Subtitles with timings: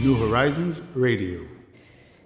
[0.00, 1.40] New Horizons Radio.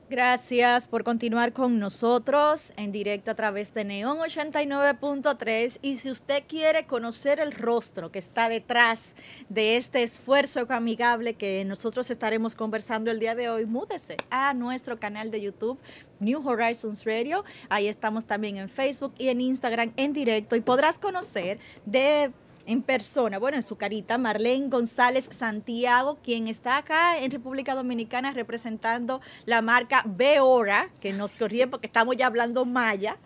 [0.08, 6.44] Gracias por continuar con nosotros en directo a través de Neon 89.3 y si usted
[6.48, 9.14] quiere conocer el rostro que está detrás
[9.50, 14.98] de este esfuerzo amigable que nosotros estaremos conversando el día de hoy, múdese a nuestro
[14.98, 15.78] canal de YouTube
[16.20, 17.44] New Horizons Radio.
[17.68, 22.32] Ahí estamos también en Facebook y en Instagram en directo y podrás conocer de
[22.68, 28.32] en persona, bueno, en su carita, Marlene González Santiago, quien está acá en República Dominicana
[28.32, 33.16] representando la marca Beora, que nos corría porque estamos ya hablando maya.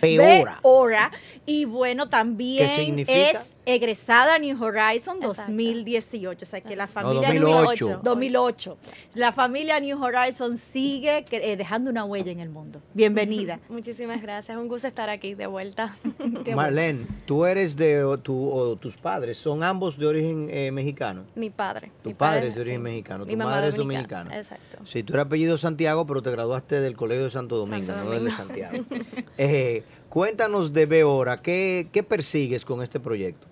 [0.00, 0.58] Beora.
[0.62, 1.12] Beora.
[1.44, 8.00] Y bueno, también es egresada New Horizon 2018, o sea que la familia 2008.
[8.02, 8.78] 2008.
[9.14, 12.80] La familia New Horizon sigue eh, dejando una huella en el mundo.
[12.92, 13.60] Bienvenida.
[13.68, 15.96] Muchísimas gracias, un gusto estar aquí de vuelta.
[16.54, 21.24] Marlene, tú eres de o, tu, o tus padres son ambos de origen eh, mexicano.
[21.34, 21.92] Mi padre.
[22.02, 24.36] Tu mi padre, es de origen mexicano, tu madre es dominicana.
[24.36, 24.78] Exacto.
[24.84, 28.10] Sí, tú eres apellido Santiago, pero te graduaste del Colegio de Santo Domingo, Santo no
[28.10, 28.32] del de.
[28.32, 28.84] Santiago.
[29.38, 33.48] Eh, cuéntanos de Beora, ¿qué, ¿qué persigues con este proyecto?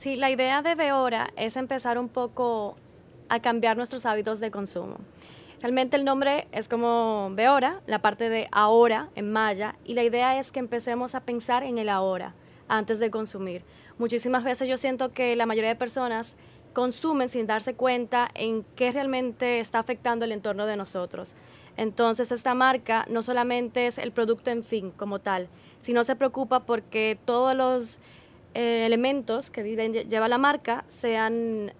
[0.00, 2.74] Sí, la idea de Beora es empezar un poco
[3.28, 4.96] a cambiar nuestros hábitos de consumo.
[5.60, 10.38] Realmente el nombre es como Beora, la parte de ahora en maya, y la idea
[10.38, 12.34] es que empecemos a pensar en el ahora
[12.66, 13.62] antes de consumir.
[13.98, 16.34] Muchísimas veces yo siento que la mayoría de personas
[16.72, 21.36] consumen sin darse cuenta en qué realmente está afectando el entorno de nosotros.
[21.76, 25.48] Entonces esta marca no solamente es el producto en fin como tal,
[25.80, 27.98] sino se preocupa porque todos los
[28.54, 29.62] eh, elementos que
[30.08, 31.72] lleva la marca sean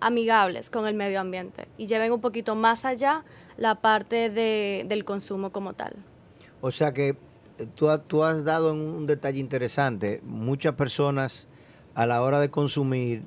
[0.00, 3.22] amigables con el medio ambiente y lleven un poquito más allá
[3.56, 5.94] la parte de- del consumo como tal.
[6.62, 7.16] O sea que eh,
[7.74, 10.20] tú, tú has dado un, detalle interesante.
[10.24, 11.48] Muchas personas
[11.94, 13.22] a la hora de consumir,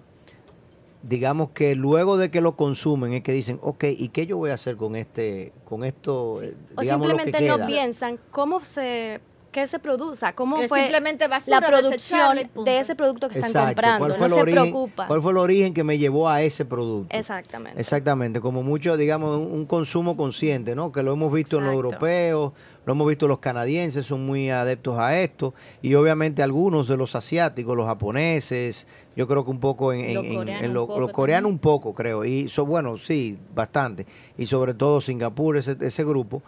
[1.03, 4.49] digamos que luego de que lo consumen es que dicen, ok, ¿y qué yo voy
[4.51, 8.61] a hacer con este, con esto, eh, O digamos lo que simplemente no piensan cómo
[8.61, 9.19] se
[9.53, 13.67] qué se produce, cómo Que fue simplemente basura la producción de ese producto que están
[13.67, 15.07] comprando, ¿Cuál fue no el se origen, preocupan.
[15.07, 17.15] ¿Cuál fue el origen que me llevó a ese producto?
[17.15, 17.79] Exactamente.
[17.79, 20.91] Exactamente, como mucho, digamos, un, un consumo consciente, ¿no?
[20.91, 22.51] Que lo hemos visto en los europeos,
[22.85, 27.15] lo hemos visto los canadienses, son muy adeptos a esto, y obviamente algunos de los
[27.15, 30.81] asiáticos, los japoneses, yo creo que un poco en, en- Los en- coreanos en lo-
[30.81, 31.53] un poco los coreanos también.
[31.55, 34.05] un poco, creo, y so, bueno, sí, bastante,
[34.37, 36.41] y sobre todo Singapur, ese, ese grupo,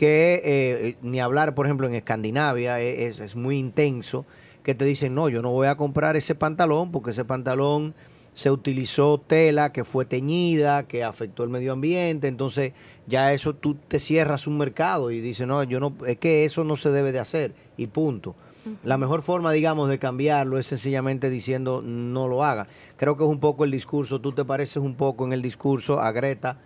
[0.00, 4.24] que eh, ni hablar, por ejemplo, en Escandinavia e, es, es muy intenso,
[4.62, 7.94] que te dicen, no, yo no voy a comprar ese pantalón porque ese pantalón
[8.32, 12.72] se utilizó tela que fue teñida, que afectó el medio ambiente, entonces
[13.08, 16.64] ya eso tú te cierras un mercado y dices, no, yo no, es que eso
[16.64, 18.34] no se debe de hacer y punto.
[18.82, 22.68] La mejor forma, digamos, de cambiarlo es sencillamente diciendo no lo haga.
[22.96, 26.00] Creo que es un poco el discurso, tú te pareces un poco en el discurso
[26.00, 26.56] a Greta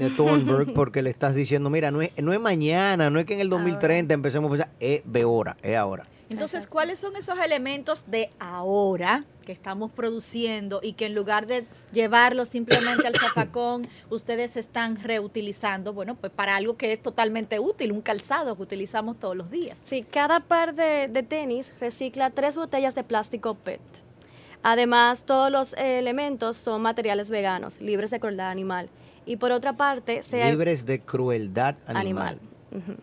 [0.00, 3.34] de Thunberg porque le estás diciendo, mira, no es, no es mañana, no es que
[3.34, 6.04] en el 2030 empecemos a pensar, es de ahora, es ahora.
[6.30, 11.66] Entonces, ¿cuáles son esos elementos de ahora que estamos produciendo y que en lugar de
[11.92, 17.90] llevarlos simplemente al zafacón, ustedes están reutilizando, bueno, pues para algo que es totalmente útil,
[17.90, 19.76] un calzado que utilizamos todos los días?
[19.82, 23.80] Sí, cada par de, de tenis recicla tres botellas de plástico PET.
[24.62, 28.88] Además, todos los elementos son materiales veganos, libres de crueldad animal.
[29.30, 32.40] Y por otra parte, se Libres de crueldad animal.
[32.72, 32.96] animal.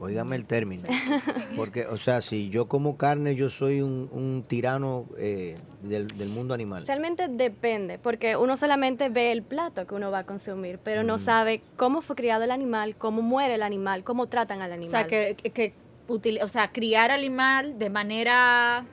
[0.00, 0.82] Óigame el término.
[1.56, 6.28] Porque, o sea, si yo como carne, yo soy un, un tirano eh, del, del
[6.30, 6.84] mundo animal.
[6.86, 11.18] Realmente depende, porque uno solamente ve el plato que uno va a consumir, pero no
[11.18, 14.90] sabe cómo fue criado el animal, cómo muere el animal, cómo tratan al O animal.
[14.90, 15.74] sea, que, que- que
[16.08, 18.84] util- o sea, criar animal de manera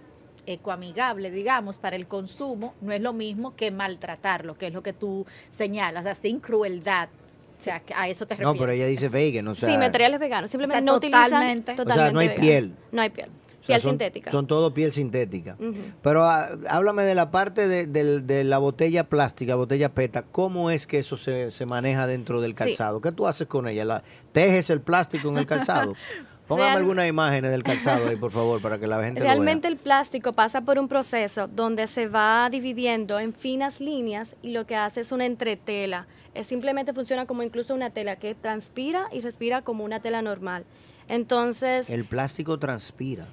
[0.48, 4.94] ecoamigable, digamos, para el consumo, no es lo mismo que maltratarlo, que es lo que
[4.94, 7.10] tú señalas, o sea, sin crueldad.
[7.58, 8.54] O sea, que a eso te refieres.
[8.54, 9.70] No, pero ella dice vegan, o sea...
[9.70, 11.72] sí, materiales veganos, simplemente O sea, no totalmente.
[11.72, 12.42] utilizan O sea, totalmente no hay vegano.
[12.42, 12.74] piel.
[12.92, 13.30] No hay piel.
[13.30, 14.32] o sea, piel son- sintética.
[14.32, 15.56] Son todo piel sintética.
[16.02, 20.24] Pero ah, háblame de la parte de, la botella plástica, botella PETA.
[20.24, 22.58] ¿Cómo es que eso se, se maneja dentro del Sí.
[22.58, 23.00] calzado?
[23.00, 23.86] ¿Qué tú haces con ella?
[23.86, 24.04] La,
[24.34, 25.94] ¿Tejes el plástico en el calzado?
[26.48, 29.74] Póngame Real- algunas imágenes del calzado ahí, por favor, para que la gente Realmente lo
[29.74, 34.66] el plástico pasa por un proceso donde se va dividiendo en finas líneas y lo
[34.68, 36.06] que hace es una entretela.
[36.34, 40.66] Es simplemente funciona como incluso una tela que transpira y respira como una tela normal.
[41.08, 41.90] Entonces.
[41.90, 43.26] El plástico transpira.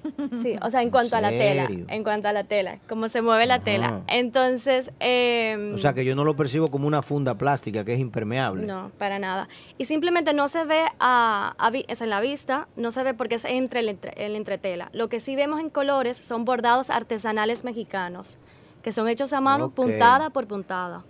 [0.42, 3.22] sí, o sea, en cuanto a la tela, en cuanto a la tela, cómo se
[3.22, 3.64] mueve la Ajá.
[3.64, 4.02] tela.
[4.08, 8.00] Entonces, em, O sea, que yo no lo percibo como una funda plástica que es
[8.00, 8.66] impermeable.
[8.66, 9.48] No, para nada.
[9.78, 11.54] Y simplemente no se ve a,
[11.88, 14.90] es en la vista, no se ve porque es entre el, entre, el entretela.
[14.92, 18.38] Lo que sí vemos en colores son bordados artesanales mexicanos,
[18.82, 21.04] que son hechos a mano, puntada por puntada.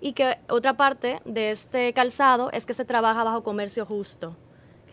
[0.00, 4.36] Y que otra parte de este calzado es que se trabaja bajo comercio justo,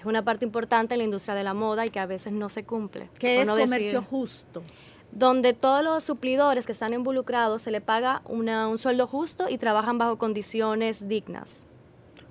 [0.02, 2.50] es una parte importante en la industria de la moda y que a veces no
[2.50, 3.10] se cumple.
[3.20, 4.62] Que por es no decir- comercio justo.
[5.14, 9.58] donde todos los suplidores que están involucrados se le paga una- un sueldo justo y
[9.58, 11.68] trabajan bajo condiciones dignas.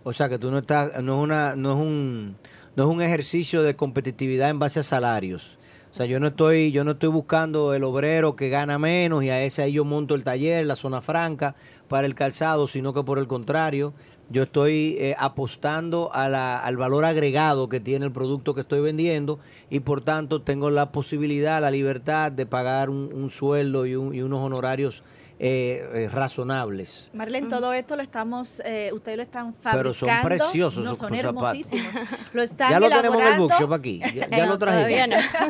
[0.03, 2.37] O sea, que tú no estás, no es una, no es un,
[2.77, 5.59] no es un ejercicio de competitividad en base a salarios.
[5.93, 9.29] O sea, yo no estoy, yo no estoy buscando el obrero que gana menos y
[9.31, 11.57] a ese ahí yo monto el taller, la zona franca
[11.89, 13.93] para el calzado, sino que por el contrario,
[14.31, 18.81] yo estoy eh, apostando a la- al valor agregado que tiene el producto que estoy
[18.81, 19.39] vendiendo
[19.71, 24.15] y por tanto tengo la posibilidad, la libertad de pagar un, un sueldo y, un-
[24.15, 25.03] y unos honorarios
[25.43, 27.09] eh, eh, razonables.
[27.15, 29.79] Marlene, todo esto lo estamos, eh, ustedes lo están fabricando.
[29.79, 31.95] Pero son preciosos No, son hermosísimos.
[32.35, 34.01] Lo están Ya lo tenemos en el elaborando- bookshop aquí.
[34.15, 35.09] Ya, ya lo trajimos.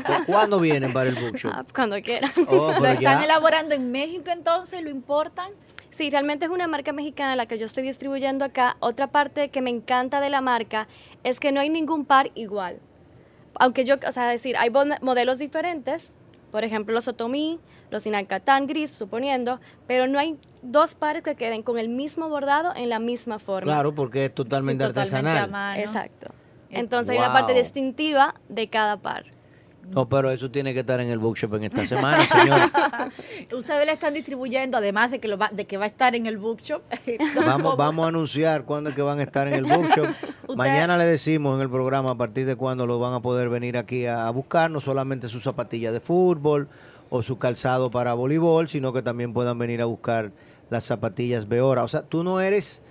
[0.08, 0.24] no.
[0.26, 1.50] ¿Cuándo vienen para el bookshop?
[1.56, 2.30] Ah, cuando quieran.
[2.46, 3.24] Oh, Lo están ya.
[3.24, 5.50] elaborando en México entonces, lo importan.
[5.90, 8.76] Sí, realmente es una marca mexicana la que yo estoy distribuyendo acá.
[8.80, 10.86] Otra parte que me encanta de la marca
[11.24, 12.78] es que no hay ningún par igual.
[13.56, 16.12] Aunque yo, o sea, decir, hay modelos diferentes,
[16.52, 17.58] por ejemplo, los Otomí,
[17.90, 19.58] los Inacatán gris, suponiendo,
[19.88, 23.72] pero no hay dos pares que queden con el mismo bordado en la misma forma.
[23.72, 25.50] Claro, porque es totalmente Sí, totalmente a artesanal.
[25.50, 25.80] mano.
[25.80, 26.28] Exacto.
[26.70, 29.24] Eh, Entonces hay una parte distintiva de cada par.
[29.88, 32.60] No, pero eso tiene que estar en el bookshop en esta semana, señor.
[33.58, 36.26] Ustedes le están distribuyendo, además de que, lo va, de que va a estar en
[36.26, 36.82] el bookshop.
[37.46, 40.06] Vamos, vamos a anunciar cuándo es que van a estar en el bookshop.
[40.56, 43.76] Mañana le decimos en el programa a partir de cuándo lo van a poder venir
[43.76, 46.68] aquí a, a buscar, no solamente sus zapatillas de fútbol
[47.08, 50.30] o su calzado para voleibol, sino que también puedan venir a buscar
[50.68, 51.82] las zapatillas Beora.
[51.82, 52.82] O sea, tú no eres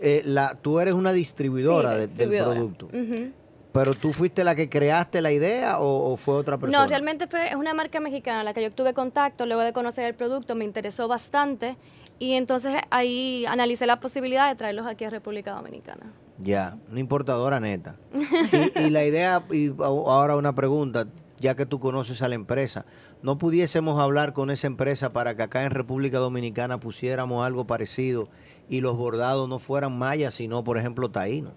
[0.00, 2.48] eh, la, tú eres una distribuidora Sí, de- distribuidora.
[2.50, 2.86] del producto.
[2.86, 3.32] Ujú.
[3.72, 6.82] Pero tú fuiste la que creaste la idea o, o fue otra persona?
[6.82, 9.72] No, realmente fue, es una marca mexicana a la que yo tuve contacto luego de
[9.72, 11.76] conocer el producto, me interesó bastante
[12.18, 16.12] y entonces ahí analicé la posibilidad de traerlos aquí a República Dominicana.
[16.38, 17.96] Ya, una importadora neta.
[18.12, 21.06] y, y la idea, y ahora una pregunta,
[21.38, 22.84] ya que tú conoces a la empresa,
[23.22, 28.28] ¿no pudiésemos hablar con esa empresa para que acá en República Dominicana pusiéramos algo parecido
[28.68, 31.52] y los bordados no fueran mayas, sino, por ejemplo, taíno?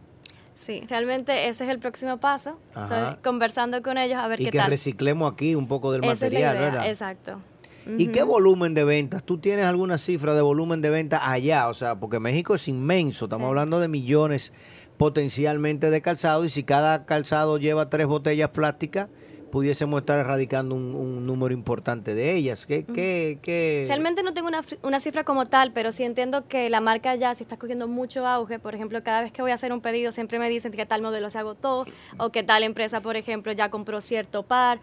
[0.64, 2.58] Sí, realmente ese es el próximo paso.
[2.74, 3.10] Ajá.
[3.10, 4.70] Estoy conversando con ellos a ver Y qué que tal.
[4.70, 6.88] reciclemos aquí un poco del Esa material, ¿verdad?
[6.88, 7.42] Exacto.
[7.98, 9.26] ¿Y qué volumen de ventas?
[9.26, 11.68] ¿Tú tienes alguna cifra de volumen de ventas allá?
[11.68, 13.50] O sea, porque México es inmenso, estamos Sí.
[13.50, 14.54] hablando de millones
[14.96, 19.10] potencialmente de calzado y si cada calzado lleva tres botellas plásticas,
[19.54, 22.66] pudiésemos estar erradicando un, un número importante de ellas.
[22.66, 23.86] ¿Qué, qué, qué?
[23.88, 27.36] Realmente no tengo una, una cifra como tal, pero sí entiendo que la marca ya
[27.36, 28.58] sí está cogiendo mucho auge.
[28.58, 31.04] Por ejemplo, cada vez que voy a hacer un pedido siempre me dicen que tal
[31.04, 31.86] modelo se agotó
[32.18, 34.80] o que tal empresa, por ejemplo, ya compró cierto par,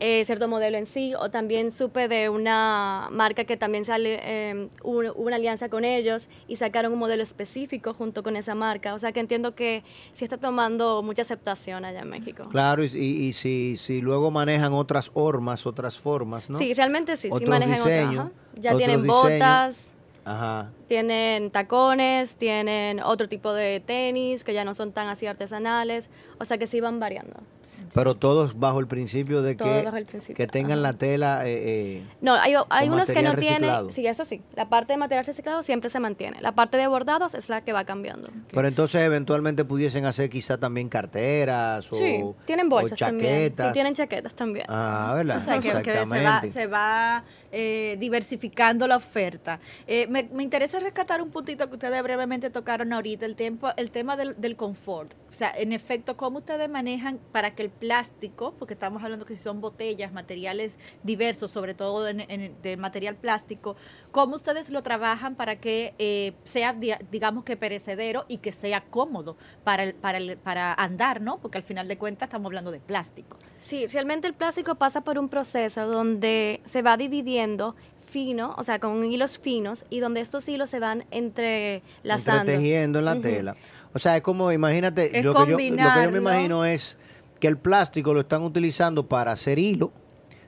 [0.00, 1.14] eh, cierto modelo en sí.
[1.18, 6.28] O también supe de una marca que también sale eh, un- una alianza con ellos
[6.48, 8.94] y sacaron un modelo específico junto con esa marca.
[8.94, 12.48] O sea que entiendo que sí está tomando mucha aceptación allá en México.
[12.50, 16.58] Claro, y, y- y si, si luego manejan otras hormas, otras formas, ¿no?
[16.58, 18.32] Sí, realmente sí, sí Otros manejan otra, diseños, ajá.
[18.56, 19.22] Ya tienen diseños.
[19.22, 19.94] botas.
[20.26, 20.70] Ajá.
[20.88, 26.44] Tienen tacones, tienen otro tipo de tenis que ya no son tan así artesanales, o
[26.46, 27.34] sea que sí van variando.
[27.92, 30.80] Pero todos bajo el principio de que, principio, que tengan ajá.
[30.82, 31.46] la tela...
[31.46, 33.58] eh, eh, No, hay, hay unos que no reciclado.
[33.88, 36.86] tienen, sí, eso sí, la parte de material reciclado siempre se mantiene, la parte de
[36.86, 38.28] bordados es la que va cambiando.
[38.52, 43.40] Pero entonces eventualmente pudiesen hacer quizá también carteras o, sí, tienen bolsas o también, sí,
[43.50, 43.72] chaquetas.
[43.72, 44.66] tienen chaquetas también.
[44.68, 45.38] Ah, ¿verdad?
[45.38, 46.48] O sea, que, que se va, Exactamente.
[46.60, 49.60] se va eh, diversificando la oferta.
[49.86, 53.90] Eh, me, me interesa rescatar un puntito que ustedes brevemente tocaron ahorita, el, tiempo, el
[53.90, 55.12] tema del, del confort.
[55.30, 59.36] O sea, en efecto, cómo ustedes manejan para que el plástico, porque estamos hablando que
[59.36, 63.76] si son botellas, materiales diversos, sobre todo en, en- de material plástico,
[64.10, 68.82] cómo ustedes lo trabajan para que eh, sea, di- digamos que perecedero y que sea
[68.84, 71.38] cómodo para, el- para, el- para andar, ¿no?
[71.38, 73.38] Porque al final de cuentas estamos hablando de plástico.
[73.60, 77.74] Sí, realmente el plástico pasa por un proceso donde se va dividiendo
[78.06, 82.52] fino, o sea, con hilos finos, y donde estos hilos se van entrelazando.
[82.52, 83.56] Entretejiendo en la tela.
[83.92, 86.96] O sea, es como, imagínate, Es lo que, yo, lo que yo me imagino es
[87.44, 89.92] que el plástico lo están utilizando para hacer hilo.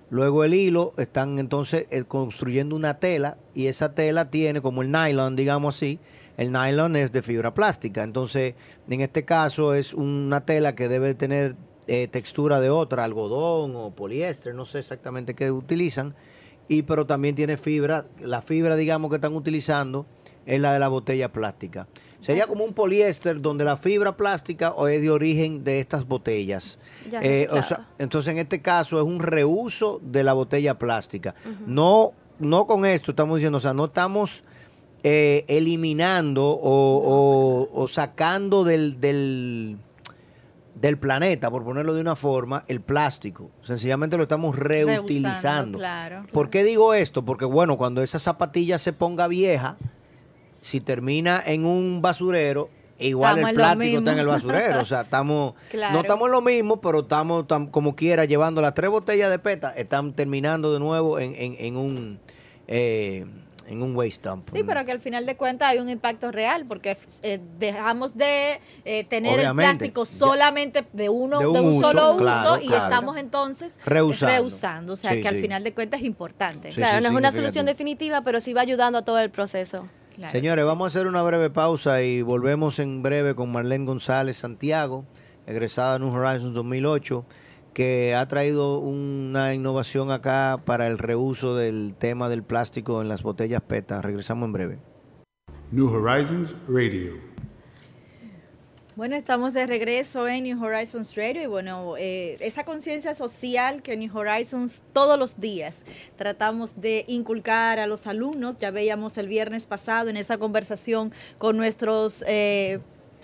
[0.09, 4.91] Luego el hilo están entonces eh, construyendo una tela y esa tela tiene como el
[4.91, 5.99] nylon, digamos así.
[6.39, 8.03] El nylon es de fibra plástica.
[8.03, 8.55] Entonces,
[8.89, 11.55] en este caso es una tela que debe tener
[11.87, 16.15] eh, textura de otra, algodón o poliéster, no sé exactamente qué utilizan.
[16.67, 18.07] Y pero también tiene fibra.
[18.23, 20.07] La fibra, digamos, que están utilizando
[20.47, 21.89] es la de la botella plástica.
[22.21, 26.79] Sería como un poliéster donde la fibra plástica es de origen de estas botellas.
[27.11, 27.63] Ya Eh, o reciclado.
[27.63, 31.35] sea, entonces en este caso es un reuso de la botella plástica.
[31.67, 34.43] No, no con esto estamos diciendo, o sea, no estamos
[35.05, 36.59] eh, eliminando o,
[36.99, 39.77] o- o sacando del, del,
[40.75, 43.51] del planeta, por ponerlo de una forma, el plástico.
[43.63, 45.79] Sencillamente lo estamos reutilizando.
[45.79, 46.25] Claro.
[46.33, 47.25] ¿Por qué digo esto?
[47.25, 49.77] Porque bueno, cuando esa zapatilla se ponga vieja,
[50.67, 52.69] si termina en un basurero,
[52.99, 54.81] igual Estamos el plástico está en el basurero.
[54.81, 55.95] O sea, estamos, Claro.
[55.95, 59.39] no estamos en lo mismo, pero estamos tam- como quiera llevando las tres botellas de
[59.39, 62.19] peta, están terminando de nuevo en, en- en un
[62.67, 63.25] eh,
[63.69, 64.43] en un waste dump.
[64.43, 68.61] Sí, pero que al final de cuentas hay un impacto real, porque eh, dejamos de
[68.85, 69.87] eh, tener Obviamente.
[69.87, 72.85] el plástico Ya- solamente de uno de de un uso, solo uso claro, y claro.
[72.85, 74.35] estamos entonces Reusando.
[74.35, 74.93] reusando.
[74.93, 75.41] O sea, Sí, que al sí.
[75.43, 76.71] final de cuentas es importante.
[76.73, 79.87] Sí, claro, no es una solución definitiva, pero sí va ayudando a todo el proceso.
[80.17, 80.67] Claro Señores, sí.
[80.67, 85.05] vamos a hacer una breve pausa y volvemos en breve con Marlene González Santiago,
[85.47, 87.27] egresada de New Horizons 2008,
[87.75, 93.23] que ha traído una innovación acá para el reuso del tema del plástico en las
[93.23, 94.01] botellas PETA.
[94.01, 94.79] Regresamos en breve.
[95.71, 97.26] New Horizons Radio.
[98.97, 103.95] Bueno, estamos de regreso en New Horizons Radio y bueno, eh, esa conciencia social que
[103.95, 105.85] New Horizons todos los días
[106.17, 111.59] tratamos de inculcar a los alumnos, ya veíamos el viernes pasado en esa conversación con
[111.59, 112.25] nuestros...
[112.27, 112.81] eh,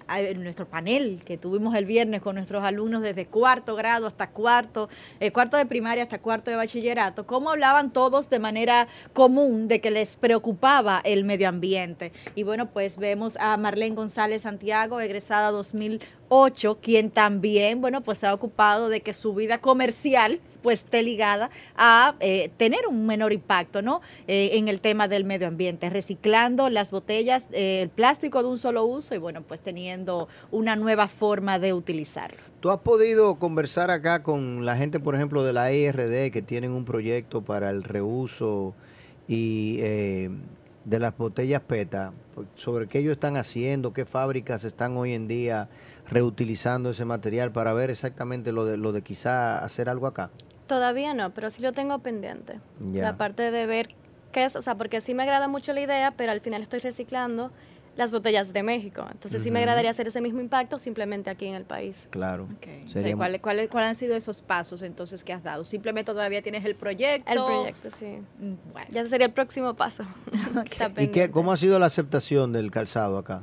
[0.08, 4.88] en nuestro panel que tuvimos el viernes con nuestros alumnos desde cuarto grado hasta cuarto,
[5.20, 9.80] eh, cuarto de primaria hasta cuarto de bachillerato, cómo hablaban todos de manera común de
[9.80, 12.12] que les preocupaba el medio ambiente.
[12.34, 15.50] Y bueno, pues vemos a Marlene González Santiago, egresada
[16.32, 21.02] 2008, quien también, bueno, pues se ha ocupado de que su vida comercial pues esté
[21.02, 24.00] ligada a eh, tener un menor impacto, ¿no?
[24.26, 28.58] Eh, en el tema del medio ambiente, reciclando las botellas, eh, el plástico de un
[28.58, 32.38] solo uso y bueno, pues teniendo una nueva forma de utilizarlo.
[32.60, 36.70] ¿Tú has podido conversar acá con la gente, por ejemplo, de la IRD que tienen
[36.70, 38.74] un proyecto para el reuso
[39.28, 40.30] y eh,
[40.84, 42.12] de las botellas PETA?
[42.54, 45.68] Sobre qué ellos están haciendo, qué fábricas están hoy en día
[46.08, 50.30] reutilizando ese material para ver exactamente lo de, lo de quizá hacer algo acá.
[50.66, 52.60] Todavía no, pero sí lo tengo pendiente.
[52.80, 53.02] Ya.
[53.02, 53.94] La parte de ver
[54.32, 56.80] qué es, o sea, porque sí me agrada mucho la idea, pero al final estoy
[56.80, 57.50] reciclando
[57.96, 59.06] las botellas de México.
[59.10, 62.08] Entonces sí me agradaría hacer ese mismo impacto simplemente aquí en el país.
[62.10, 62.44] Claro.
[62.44, 65.62] O sea, Sería- ¿cuáles, cuáles, cuáles han sido esos pasos entonces que has dado?
[65.64, 67.30] Simplemente todavía tienes el proyecto.
[67.30, 68.18] El proyecto, sí.
[68.38, 70.04] Mm, Bueno, Ya sería el próximo paso.
[70.98, 73.42] ¿Y qué, cómo ha sido la aceptación del calzado acá?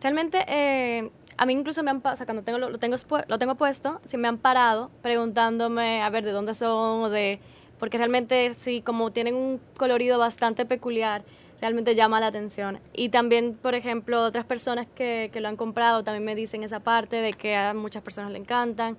[0.00, 2.96] Realmente, eh, a mí incluso me han pasado, cuando tengo, lo, lo tengo,
[3.28, 7.40] lo tengo puesto, sí me han parado preguntándome, a ver, de dónde son, o de,
[7.78, 11.22] porque realmente sí, como tienen un colorido bastante peculiar,
[11.60, 12.78] realmente llama la atención.
[12.94, 16.80] Y también, por ejemplo, otras personas que, que lo han comprado también me dicen esa
[16.80, 18.96] parte de que a muchas personas le encantan.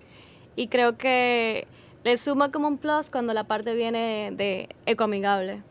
[0.56, 1.68] Y creo que
[2.04, 5.64] le suma como un plus cuando la parte viene de ecoamigable.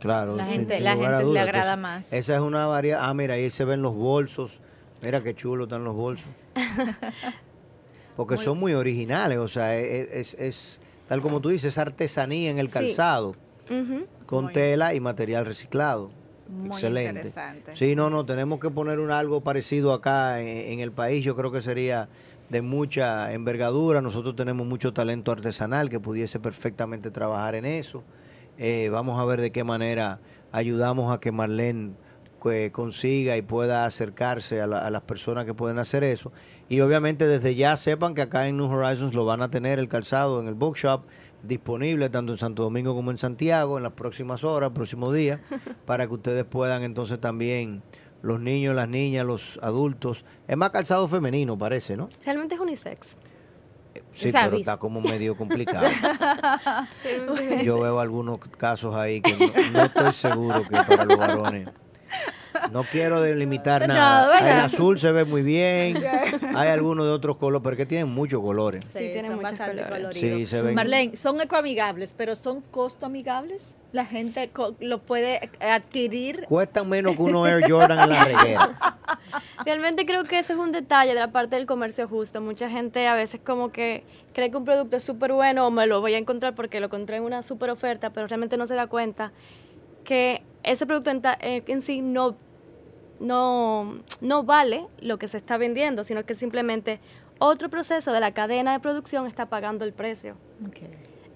[0.00, 0.34] Claro.
[0.34, 2.12] La gente- sin la gente le agrada Entonces, más.
[2.12, 3.00] Esa es una variedad.
[3.02, 4.60] Ah, mira, ahí se ven los bolsos.
[5.02, 6.28] Mira qué chulo están los bolsos.
[8.16, 12.58] Porque son muy originales, o sea, es, es- es- tal como tú dices, artesanía en
[12.58, 12.74] el Sí.
[12.74, 13.34] calzado,
[14.26, 16.10] con Muy tela y material reciclado.
[16.48, 17.08] Muy Excelente.
[17.20, 17.74] interesante.
[17.76, 21.24] Sí, no, no, tenemos que poner un, algo parecido acá en, en el país.
[21.24, 22.08] Yo creo que sería
[22.50, 24.02] de mucha envergadura.
[24.02, 28.02] Nosotros tenemos mucho talento artesanal que pudiese perfectamente trabajar en eso.
[28.58, 30.18] Eh, vamos a ver de qué manera
[30.52, 31.92] ayudamos a que Marlene
[32.42, 36.32] que consiga y pueda acercarse a, la- a las personas que pueden hacer eso.
[36.68, 39.88] Y obviamente desde ya sepan que acá en New Horizons lo van a tener el
[39.88, 41.02] calzado en el bookshop
[41.42, 45.40] disponible tanto en Santo Domingo como en Santiago en las próximas horas, próximos días,
[45.86, 47.82] para que ustedes puedan entonces también,
[48.22, 52.08] los niños, las niñas, los adultos, es más calzado femenino parece, ¿no?
[52.24, 53.16] Realmente es unisex.
[54.10, 55.86] Sí, sea, pero está como medio complicado.
[57.62, 61.68] Yo veo algunos casos ahí que no, no estoy seguro que para los varones.
[62.70, 64.28] No quiero delimitar No, nada.
[64.28, 64.50] ¿verdad?
[64.58, 65.96] El azul se ve muy bien.
[66.56, 68.84] Hay algunos de otros colores, pero es que tienen muchos colores.
[68.84, 70.16] Sí, tiene son muchos bastante colores.
[70.18, 73.76] Sí, se ven- Marlene, son ecoamigables, pero son costo amigables.
[73.92, 74.50] La gente
[74.80, 76.44] lo puede adquirir.
[76.48, 78.98] Cuestan menos que unos Air Jordan en la reguera.
[79.64, 82.40] Realmente creo que ese es un detalle de la parte del comercio justo.
[82.40, 84.04] Mucha gente a veces como que
[84.34, 86.86] cree que un producto es súper bueno o me lo voy a encontrar porque lo
[86.86, 89.32] encontré en una súper oferta, pero realmente no se da cuenta
[90.04, 92.36] que ese producto en, ta- eh, en sí no,
[93.20, 97.00] no, no vale lo que se está vendiendo, sino que simplemente
[97.38, 100.36] otro proceso de la cadena de producción está pagando el precio.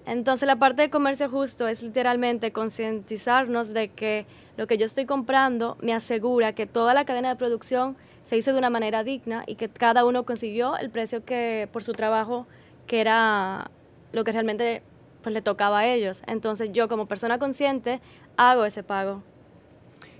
[0.05, 5.05] Entonces la parte de comercio justo es literalmente concientizarnos de que lo que yo estoy
[5.05, 9.43] comprando me asegura que toda la cadena de producción se hizo de una manera digna
[9.47, 12.47] y que cada uno consiguió el precio que por su trabajo
[12.87, 13.69] que era
[14.13, 14.81] lo que realmente
[15.27, 16.23] pues le tocaba a ellos.
[16.25, 17.99] Entonces yo como persona consciente
[18.37, 19.23] hago ese pago.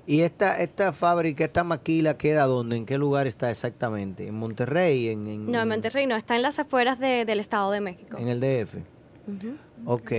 [0.05, 2.75] ¿Y esta, esta fábrica, esta maquila queda dónde?
[2.75, 4.27] ¿En qué lugar está exactamente?
[4.27, 5.07] ¿En Monterrey?
[5.07, 8.17] ¿En, en, No, en Monterrey no, está en las afueras de- del Estado de México.
[8.17, 8.79] en el DF?
[9.85, 10.11] Ok.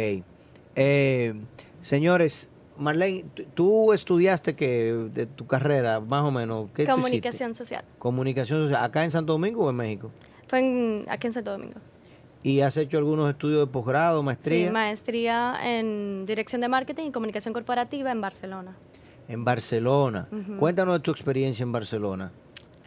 [0.75, 1.35] Eh,
[1.83, 7.85] señores, Marlene, tú- estudiaste que de tu carrera, más o menos, ¿qué Comunicación social.
[7.99, 10.11] Comunicación social, acá en Santo Domingo o en México.
[10.47, 11.75] Fue en- aquí en Santo Domingo.
[12.43, 14.69] ¿Y has hecho algunos estudios de posgrado, maestría?
[14.69, 18.77] Sí, maestría en Dirección de Marketing y Comunicación Corporativa en Barcelona.
[19.29, 20.27] en Barcelona.
[20.59, 22.31] Cuéntanos de tu experiencia en Barcelona.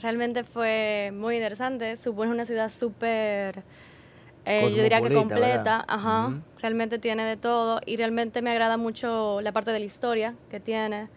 [0.01, 1.95] Realmente fue muy interesante.
[1.95, 3.61] Supone una ciudad súper,
[4.45, 5.85] eh, yo diría que completa.
[5.87, 6.33] Ajá.
[6.59, 10.59] Realmente tiene de todo y realmente me agrada mucho la parte de la historia que
[10.59, 11.09] tiene.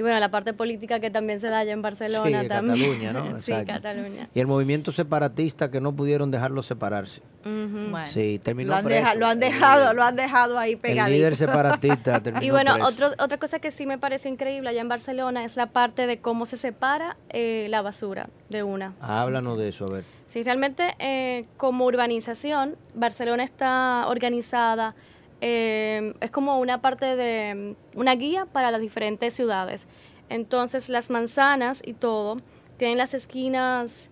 [0.00, 3.02] Y bueno, la parte política que también se da allá en Barcelona Sí, también.
[3.02, 3.38] Cataluña, ¿no?
[3.42, 3.52] sí.
[3.66, 4.30] Cataluña.
[4.34, 7.20] Y el movimiento separatista que no pudieron dejarlo separarse.
[7.44, 8.98] Bueno, Sí, terminó lo han, preso.
[9.02, 11.14] deja- lo han El dejado, lo han dejado ahí El pegadito.
[11.18, 12.88] líder separatista terminó Y bueno, preso.
[12.88, 16.16] otro, otra cosa que sí me pareció increíble allá en Barcelona es la parte de
[16.18, 18.94] cómo se separa eh, la basura de una.
[19.02, 20.04] Háblanos de eso, a ver.
[20.28, 24.94] Sí, realmente eh, como urbanización, Barcelona está organizada,
[25.40, 29.86] eh, es como una parte de una guía para las diferentes ciudades.
[30.28, 32.38] Entonces las manzanas y todo
[32.76, 34.10] tienen las esquinas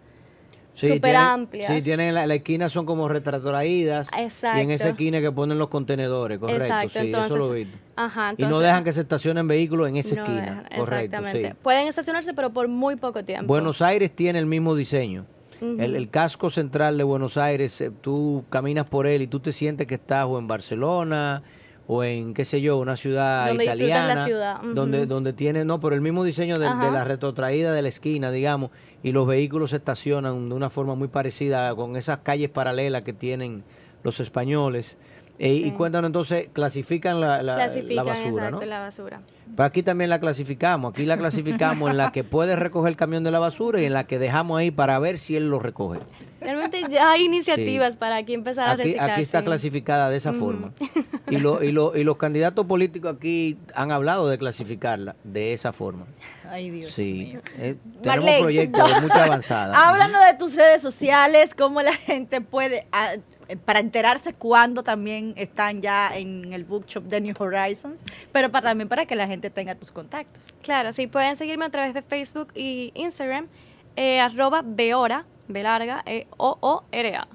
[0.75, 1.73] súper amplias.
[1.73, 4.09] Sí, tienen la, la esquina son como retratoraídas.
[4.13, 4.89] Y en esa Exacto.
[4.89, 6.65] esquina que ponen los contenedores, correcto.
[6.65, 7.79] Exacto, sí, entonces, eso lo visto.
[7.97, 11.17] Ajá, y no dejan que se estacionen vehículos en esa no esquina, dejan, correcto.
[11.17, 11.49] Exactamente.
[11.51, 11.57] sí.
[11.63, 13.47] Pueden estacionarse, pero por muy poco tiempo.
[13.47, 15.27] Buenos Aires tiene el mismo diseño.
[15.61, 19.53] El, el casco central de Buenos Aires, eh, tú caminas por él y tú te
[19.53, 21.43] sientes que estás o en Barcelona
[21.87, 24.25] o en, qué sé yo, una ciudad Donde disfrutas la italiana.
[24.25, 24.61] ciudad.
[24.75, 28.31] Donde, donde tiene, no, pero el mismo diseño de, de la retrotraída de la esquina,
[28.31, 28.71] digamos,
[29.03, 33.15] y los vehículos se estacionan de una forma muy parecida con esas calles paralelas que
[33.15, 33.65] tienen
[34.03, 34.99] los españoles.
[35.41, 38.67] Eh, Y cuéntanos entonces, clasifican la, la- la Clasifican, basura, exacto, ¿no?
[38.67, 39.21] la basura.
[39.57, 40.91] Pero aquí también la clasificamos.
[40.93, 43.93] Aquí la clasificamos en la que puede recoger el camión de la basura y en
[43.93, 46.01] la que dejamos ahí para ver si él lo recoge.
[46.41, 49.11] Realmente ya hay iniciativas para aquí empezar a reciclar.
[49.11, 49.45] aquí está sí.
[49.45, 50.73] clasificada de esa forma.
[51.31, 55.75] Y, lo- y, lo- y los candidatos políticos aquí han hablado de clasificarla de esa
[55.75, 56.07] forma.
[56.49, 57.13] Ay, Dios Sí.
[57.13, 57.41] mío.
[57.59, 59.75] Eh, tenemos proyectos de mucha avanzada.
[59.89, 63.13] Háblanos de tus redes sociales, cómo la gente puede, ah,
[63.49, 68.71] eh, para enterarse cuándo también están ya en el bookshop de New Horizons, pero para,
[68.71, 70.55] también para que la gente tenga tus contactos.
[70.63, 73.49] Claro, sí, pueden seguirme a través de Facebook y Instagram,
[73.97, 77.27] eh, arroba Beora, B larga, e O-O-R-A.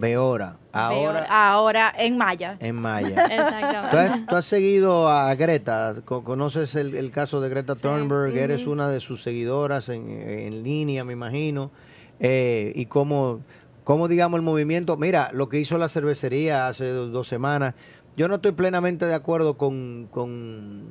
[0.00, 2.56] Beora, ahora Ahora en Maya.
[2.60, 3.08] en Maya.
[3.26, 3.98] ¿Tú Exactamente.
[3.98, 5.96] has, tú has seguido a Greta?
[6.06, 7.82] Co- ¿Conoces el, el caso de Greta Sí.
[7.82, 8.34] Thunberg?
[8.36, 11.70] Eres una de sus seguidoras en, en línea, me imagino.
[12.18, 13.40] Eh, y cómo,
[13.84, 14.96] cómo, digamos, el movimiento.
[14.96, 17.74] Mira, lo que hizo la cervecería hace do- dos semanas.
[18.16, 20.84] Yo no estoy plenamente de acuerdo con, con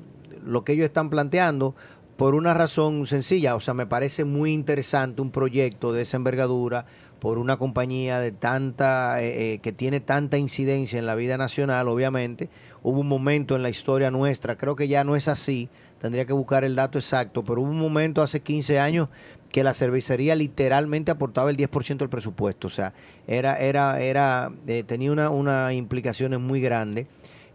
[0.46, 1.74] lo que ellos están planteando
[2.17, 3.56] por una razón sencilla.
[3.56, 6.86] O sea, me parece muy interesante un proyecto de esa envergadura
[7.19, 11.88] por una compañía de tanta eh, eh, que tiene tanta incidencia en la vida nacional,
[11.88, 12.49] obviamente.
[12.82, 16.34] Hubo un momento en la historia nuestra, creo que ya no es así, tendría que
[16.34, 19.08] buscar el dato exacto, pero hubo un momento hace 15 años
[19.54, 22.93] que la cervecería literalmente aportaba el 10% del presupuesto, o sea,
[23.26, 27.08] era era era eh, tenía una una implicaciones muy grandes.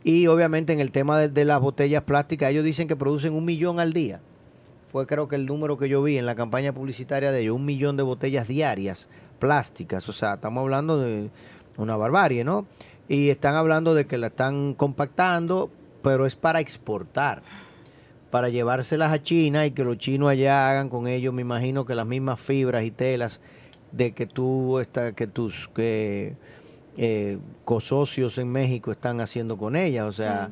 [0.03, 3.81] Y obviamente en el tema de las botellas plásticas, ellos dicen que producen un millón
[3.81, 4.23] al día.
[4.91, 7.65] Fue creo que el número que yo vi en la campaña publicitaria de ellos, un
[7.65, 10.09] millón de botellas diarias plásticas.
[10.09, 11.31] O sea, estamos hablando de
[11.77, 12.67] una barbarie, ¿no?
[13.09, 15.71] Y están hablando de que la están compactando,
[16.03, 17.43] pero es para exportar,
[18.31, 21.95] para llevárselas a China y que los chinos allá hagan con ellos, me imagino que
[21.95, 23.41] las mismas fibras y telas
[23.93, 26.37] de que tú está, que tus que
[26.97, 30.07] eh, cosocios en México están haciendo con ellas.
[30.07, 30.51] O sea,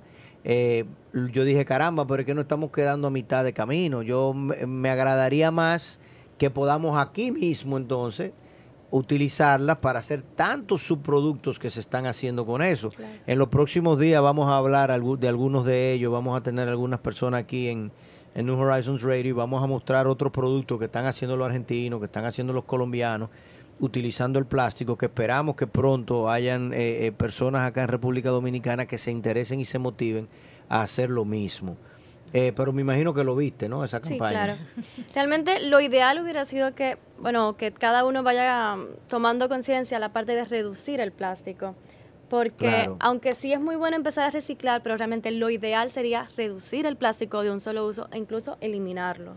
[0.49, 0.85] eh,
[1.33, 4.03] yo dije, caramba, pero es que no estamos quedando a mitad de camino.
[4.03, 5.99] Yo me, agradaría más
[6.39, 8.31] que podamos aquí mismo entonces
[8.93, 12.93] utilizarlas para hacer tantos subproductos que se están haciendo con eso.
[13.27, 17.01] En los próximos días vamos a hablar de algunos de ellos, vamos a tener algunas
[17.01, 17.91] personas aquí en,
[18.37, 21.99] en New Horizons Radio y vamos a mostrar otros productos que están haciendo los argentinos,
[21.99, 23.31] que están haciendo los colombianos,
[23.81, 28.87] utilizando el plástico, que esperamos que pronto hayan eh, eh, personas acá en República Dominicana
[28.87, 30.29] que se interesen y se motiven
[30.69, 31.77] a hacer lo mismo.
[32.33, 33.85] Eh, pero me imagino que lo viste, ¿no?
[33.85, 34.57] Esa campaña.
[34.57, 35.07] Sí, claro.
[35.15, 40.13] Realmente lo ideal hubiera sido que, bueno, que cada uno vaya um, tomando conciencia la
[40.13, 41.75] parte de reducir el plástico.
[42.29, 46.85] Porque aunque sí es muy bueno empezar a reciclar, pero realmente lo ideal sería reducir
[46.85, 49.37] el plástico de un solo uso e incluso eliminarlo.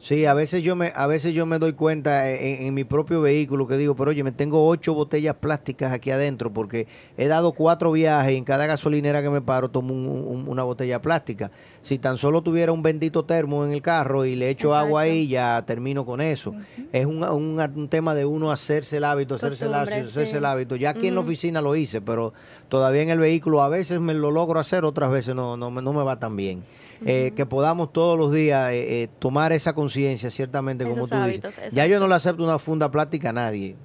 [0.00, 3.66] Sí, a veces yo me, a veces yo me doy cuenta en, mi propio vehículo
[3.66, 7.90] que digo, pero oye, me tengo ocho botellas plásticas aquí adentro porque he dado cuatro
[7.90, 11.50] viajes y en cada gasolinera que me paro tomo una botella plástica.
[11.82, 15.26] Si tan solo tuviera un bendito termo en el carro y le echo agua ahí,
[15.26, 16.54] ya termino con eso.
[16.92, 20.76] Es un, un, tema de uno hacerse el hábito, hacerse el hábito, hacerse el hábito.
[20.76, 22.32] Ya aquí en la oficina lo hice, pero
[22.68, 25.92] todavía en el vehículo a veces me lo logro hacer, otras veces no, no, no
[25.92, 26.62] me va tan bien.
[27.04, 31.58] Eh, que podamos todos los días eh, eh, tomar esa conciencia, ciertamente, como tú dices.
[31.72, 33.76] Ya yo no le acepto una funda plástica a nadie.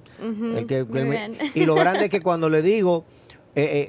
[1.54, 3.04] y lo grande es que cuando le digo,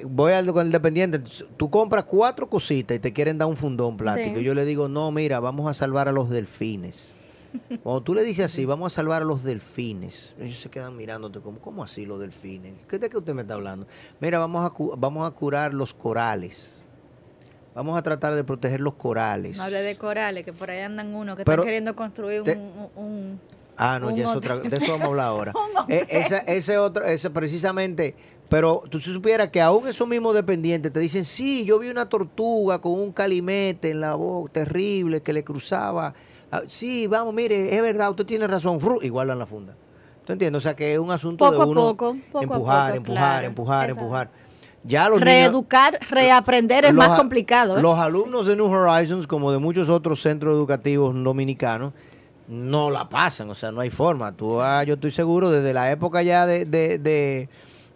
[0.04, 1.20] voy al con el dependiente,
[1.56, 4.40] tú compras cuatro cositas y te quieren dar un fundón plástico.
[4.40, 7.08] Yo le digo, no, mira, vamos a salvar a los delfines.
[7.82, 11.40] Cuando tú le dices así, vamos a salvar a los delfines, ellos se quedan mirándote
[11.40, 12.74] como, ¿cómo así los delfines?
[12.88, 13.86] ¿Qué de qué usted me está hablando?
[14.20, 16.75] Mira, vamos a, vamos a curar los corales
[17.76, 19.58] vamos a tratar de proteger los corales.
[19.58, 22.42] No hable de corales, que por ahí andan uno que están queriendo construir
[22.96, 23.38] un,
[23.78, 25.52] Ah, no, ya es otra, de eso vamos a hablar ahora.
[25.88, 28.16] Eh, ese, ese otro, ese precisamente,
[28.48, 32.80] pero tú supieras que aún esos mismos dependientes te dicen, sí, yo vi una tortuga
[32.80, 36.14] con un calimete en la boca, terrible, que le cruzaba.
[36.50, 39.76] Ah, sí, vamos, mire, es verdad, usted tiene razón, igual en la funda.
[40.24, 40.58] ¿Tú entiendes?
[40.58, 44.30] O sea que es un asunto de uno poco, poco empujar, empujar, empujar, empujar.
[44.86, 47.76] Ya los Reeducar, reaprender es más complicado.
[47.76, 47.82] ¿eh?
[47.82, 51.92] Los alumnos de New Horizons, como de muchos otros centros educativos dominicanos,
[52.48, 54.32] no la pasan, o sea, no hay forma.
[54.32, 57.48] Tú, ah, yo estoy seguro, desde la época ya de, de, de,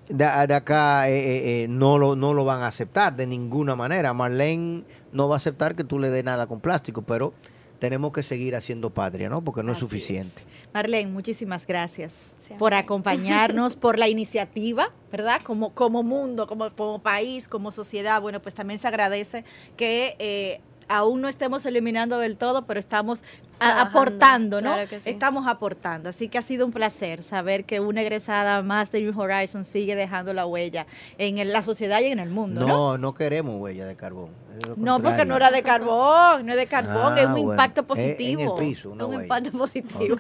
[0.09, 4.13] de, acá, eh, eh, no, lo, no lo van a aceptar de ninguna manera.
[4.13, 7.33] Marlene no va a aceptar que tú le des nada con plástico, pero
[7.81, 9.43] tenemos que seguir haciendo patria, ¿no?
[9.43, 10.43] Porque no es suficiente.
[10.73, 15.41] Marlene, muchísimas gracias por acompañarnos, por la iniciativa, ¿verdad?
[15.43, 19.45] Como, como mundo, como, como país, como sociedad, bueno, pues también se agradece
[19.77, 20.15] que...
[20.21, 23.23] Eh, aún no estemos eliminando del todo, pero estamos
[23.61, 24.77] aportando, ¿no?
[24.77, 26.09] Estamos aportando.
[26.09, 29.95] Así que ha sido un placer saber que una egresada más de New Horizons sigue
[29.95, 32.67] dejando la huella en la sociedad y en el mundo.
[32.67, 34.31] No, no, queremos huella de carbón.
[34.77, 38.57] No, porque no era de carbón, no es de carbón, es un impacto positivo.
[38.57, 40.17] un impacto positivo.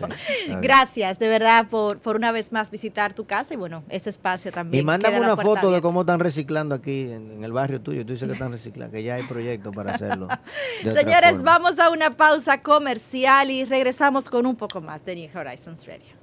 [0.61, 4.53] Gracias, de verdad, por, por una vez más visitar tu casa y bueno, este espacio
[4.53, 4.83] también.
[4.83, 8.05] Y mándame una foto de cómo están reciclando aquí en, el barrio tuyo.
[8.05, 10.29] Tú dices que están reciclando, que ya hay proyectos para hacerlo.
[10.83, 15.87] Señores, vamos a una pausa comercial y regresamos con un poco más de New Horizons
[15.87, 16.21] Radio.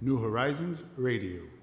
[0.00, 1.61] New Horizons Radio.